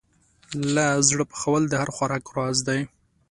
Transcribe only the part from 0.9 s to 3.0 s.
زړه پخول د هر خوراک راز دی.